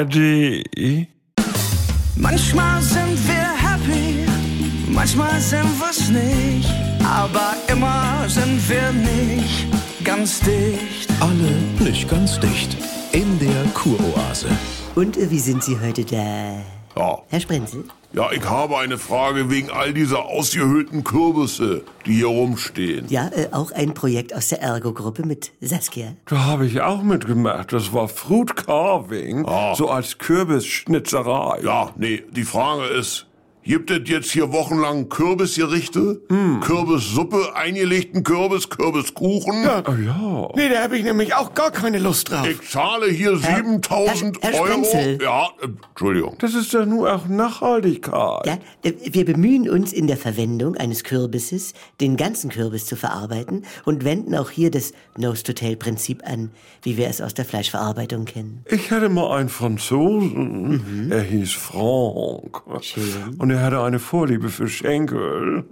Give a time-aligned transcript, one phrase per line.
[0.00, 0.66] ARD.
[2.16, 4.24] Manchmal sind wir happy,
[4.88, 6.72] manchmal sind wir's nicht,
[7.04, 9.66] aber immer sind wir nicht
[10.02, 11.10] ganz dicht.
[11.20, 12.78] Alle nicht ganz dicht.
[13.12, 14.48] In der Kuroase.
[14.94, 16.62] Und wie sind Sie heute da?
[16.96, 17.18] Ja.
[17.28, 17.84] Herr Sprenzel?
[18.12, 23.06] Ja, ich habe eine Frage wegen all dieser ausgehöhlten Kürbisse, die hier rumstehen.
[23.08, 26.12] Ja, äh, auch ein Projekt aus der Ergo-Gruppe mit Saskia.
[26.26, 27.72] Da habe ich auch mitgemacht.
[27.72, 29.74] Das war Fruit Carving, Ah.
[29.74, 31.60] so als Kürbisschnitzerei.
[31.62, 33.26] Ja, nee, die Frage ist,
[33.62, 36.22] gibt es jetzt hier wochenlang Kürbisgerichte?
[36.28, 36.60] Hm.
[36.60, 39.64] Kürbissuppe, eingelegten Kürbis, Kürbiskuchen?
[39.66, 40.48] Oh ja.
[40.56, 42.46] Nee, da habe ich nämlich auch gar keine Lust drauf.
[42.48, 44.86] Ich zahle hier 7000 Herr- Herr Euro.
[45.22, 46.36] Ja, äh, Entschuldigung.
[46.38, 48.46] Das ist doch nur auch Nachhaltigkeit.
[48.46, 53.64] Ja, äh, wir bemühen uns in der Verwendung eines Kürbisses, den ganzen Kürbis zu verarbeiten
[53.84, 56.50] und wenden auch hier das Nose-to-Tail-Prinzip an,
[56.82, 58.64] wie wir es aus der Fleischverarbeitung kennen.
[58.70, 62.62] Ich hatte mal einen Franzosen, er hieß Franck.
[62.82, 63.34] Schön.
[63.38, 65.64] Und er hatte eine Vorliebe für Schenkel.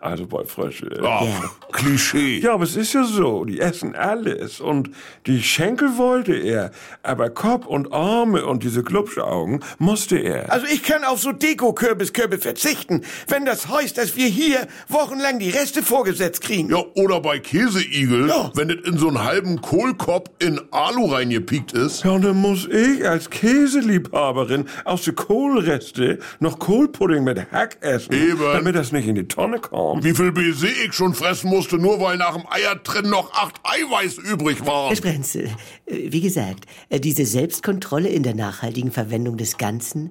[0.00, 0.88] Also bei Frösche.
[0.96, 1.50] Ja, Ja.
[1.72, 2.38] Klischee.
[2.38, 4.60] Ja, aber es ist ja so, die essen alles.
[4.60, 4.90] Und
[5.26, 6.70] die Schenkel wollte er,
[7.02, 10.52] aber Kopf und Arme und diese Glubschaugen musste er.
[10.52, 15.50] Also ich kann auf so Deko-Kürbiskörbe verzichten, wenn das heißt, dass wir hier wochenlang die
[15.50, 16.68] Reste vorgesetzt kriegen.
[16.70, 18.50] Ja, oder bei Käseigel, Ja.
[18.54, 22.04] wenn es in so einen halben Kohlkopf in Alu reingepiekt ist.
[22.04, 28.12] Ja, und dann muss ich als Käseliebhaberin aus der Kohlreste noch Kohlpudding mit Hack essen,
[28.12, 28.40] Eben.
[28.52, 30.04] damit das nicht in die Tonne kommt.
[30.04, 34.18] Wie viel BC ich schon fressen musste, nur weil nach dem Eiertrennen noch acht Eiweiß
[34.18, 34.96] übrig Herr waren.
[34.96, 35.50] Sprenzel,
[35.86, 40.10] äh, wie gesagt, äh, diese Selbstkontrolle in der nachhaltigen Verwendung des Ganzen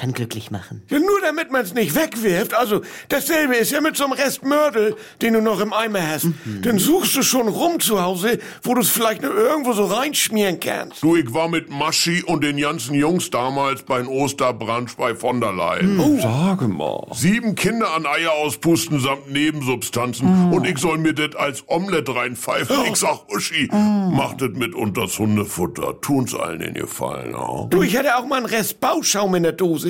[0.00, 0.82] kann glücklich machen.
[0.88, 2.54] Ja, nur damit man's nicht wegwirft.
[2.54, 6.26] Also, dasselbe ist ja mit so einem Rest Mördel, den du noch im Eimer hast.
[6.62, 11.02] Dann suchst du schon rum zu Hause, wo du's vielleicht nur irgendwo so reinschmieren kannst.
[11.02, 15.52] Du, ich war mit Maschi und den ganzen Jungs damals beim Osterbrunch bei von der
[15.52, 16.00] Leyen.
[16.00, 16.18] Oh.
[16.18, 17.06] Sage mal.
[17.12, 22.74] Sieben Kinder an Eier auspusten samt Nebensubstanzen und ich soll mir das als Omelette reinpfeifen.
[22.86, 26.00] Ich sag, Uschi, macht das mit unters Hundefutter.
[26.00, 27.66] Tun's allen den Gefallen, ja?
[27.68, 29.89] Du, ich hatte auch mal einen Rest Bauschaum in der Dose.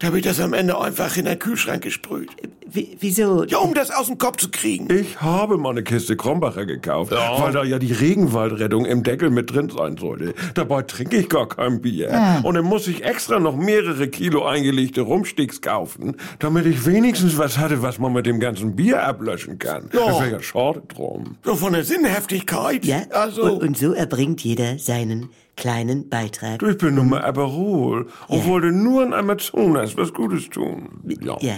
[0.00, 2.28] Da habe ich das am Ende einfach in den Kühlschrank gesprüht.
[2.68, 3.44] Wie, wieso?
[3.44, 4.88] Ja, um das aus dem Kopf zu kriegen.
[4.92, 7.40] Ich habe mal eine Kiste Krombacher gekauft, Ja.
[7.40, 10.34] weil da ja die Regenwaldrettung im Deckel mit drin sein sollte.
[10.54, 12.40] Dabei trinke ich gar kein Bier.
[12.42, 17.56] Und dann muss ich extra noch mehrere Kilo eingelegte Rumsticks kaufen, damit ich wenigstens was
[17.58, 19.88] hatte, was man mit dem ganzen Bier ablöschen kann.
[19.92, 20.06] Ja.
[20.06, 21.36] Das wäre ja schade drum.
[21.44, 22.84] So von der Sinnhaftigkeit.
[22.84, 26.58] Ja, Also, und, und so erbringt jeder seinen kleinen Beitrag.
[26.58, 28.44] Du, ich bin nun mal Aperol und Ja.
[28.46, 30.88] wollte nur ein Amazonas was Gutes tun.
[31.22, 31.36] Ja.
[31.40, 31.54] Ja.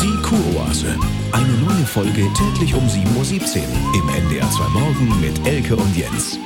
[0.00, 0.96] Die Kuroase.
[1.32, 6.38] Eine neue Folge täglich um 7.17 Uhr im NDR 2 Morgen mit Elke und Jens.